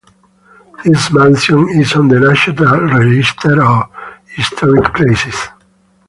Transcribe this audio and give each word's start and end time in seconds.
This 0.83 1.13
mansion 1.13 1.67
is 1.79 1.93
on 1.93 2.07
the 2.07 2.19
National 2.19 2.81
Register 2.97 3.61
of 3.63 3.87
Historic 4.29 4.91
Places. 4.95 5.35